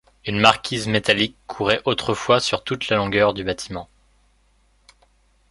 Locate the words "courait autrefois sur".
1.45-2.63